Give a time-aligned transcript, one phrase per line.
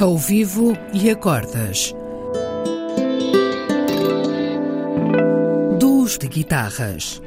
[0.00, 1.94] ao vivo e a cordas.
[5.78, 7.20] Duos de guitarras.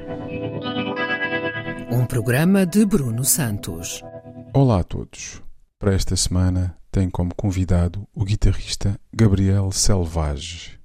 [1.91, 4.01] Um programa de Bruno Santos.
[4.51, 5.39] Olá a todos.
[5.77, 10.79] Para esta semana tem como convidado o guitarrista Gabriel Selvage.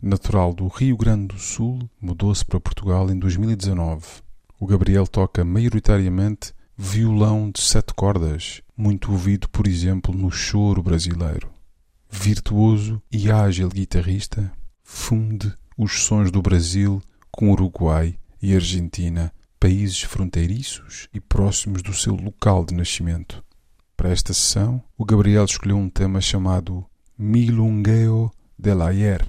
[0.00, 4.06] Natural do Rio Grande do Sul, mudou-se para Portugal em 2019.
[4.60, 11.48] O Gabriel toca maioritariamente violão de sete cordas, muito ouvido, por exemplo, no choro brasileiro.
[12.10, 17.00] Virtuoso e ágil guitarrista, funde os sons do Brasil
[17.30, 23.42] com Uruguai e Argentina, países fronteiriços e próximos do seu local de nascimento.
[23.96, 26.84] Para esta sessão, o Gabriel escolheu um tema chamado
[27.16, 29.24] Milungueo del Ayer.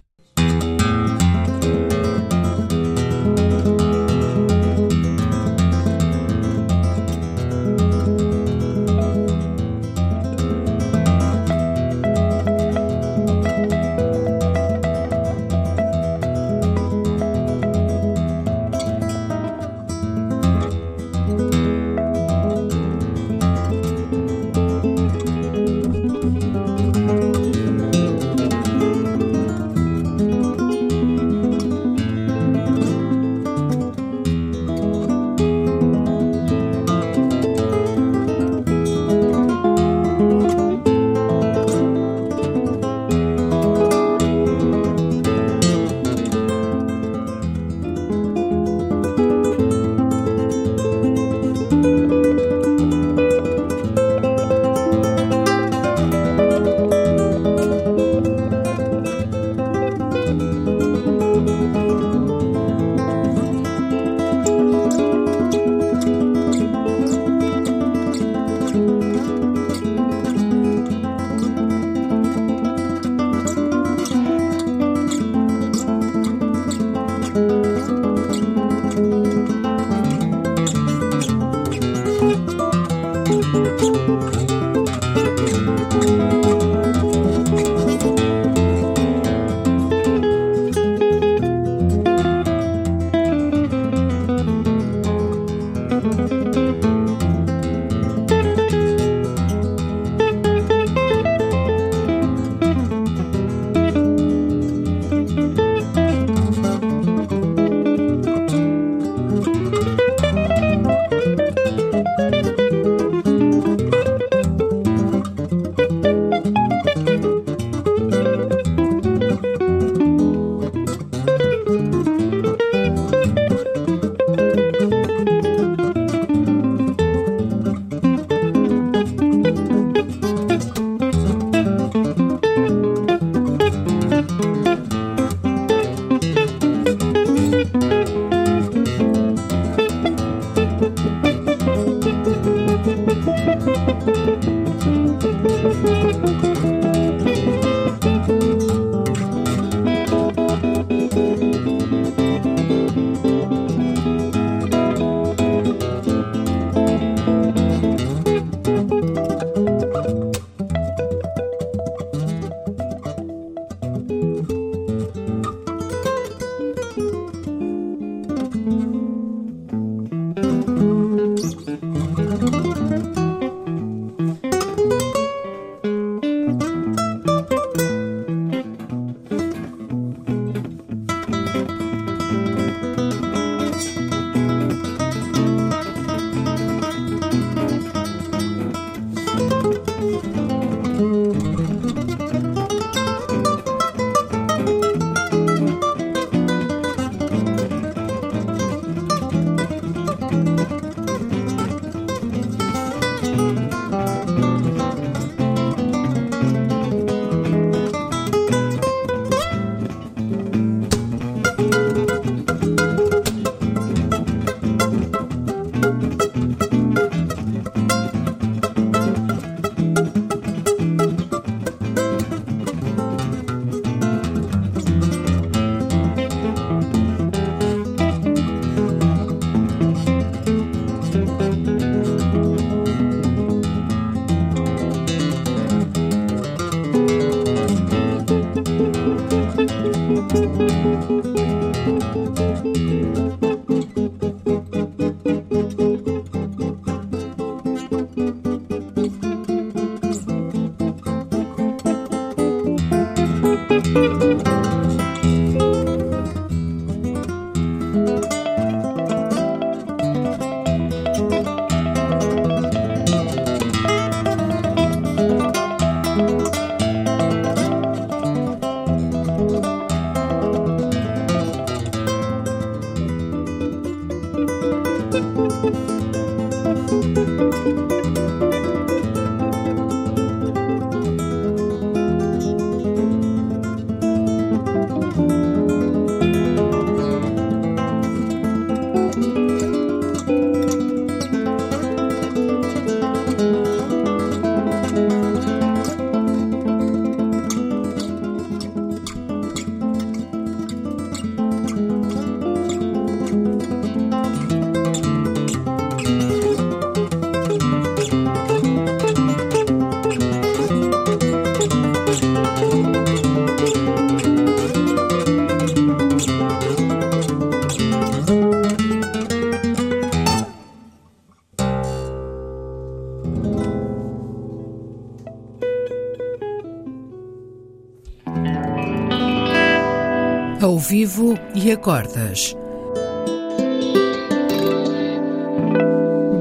[330.74, 332.56] Ao vivo e a cordas.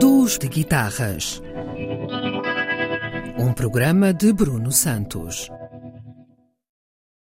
[0.00, 1.42] Duos de guitarras.
[3.38, 5.50] Um programa de Bruno Santos.